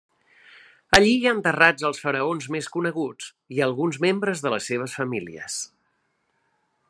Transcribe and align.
Allí 0.97 1.11
hi 1.17 1.27
ha 1.27 1.33
enterrats 1.39 1.85
els 1.89 2.01
faraons 2.05 2.47
més 2.55 2.71
coneguts 2.77 3.27
i 3.57 3.63
alguns 3.67 4.01
membres 4.07 4.43
de 4.47 4.55
les 4.57 4.71
seves 4.73 4.97
famílies. 5.03 5.61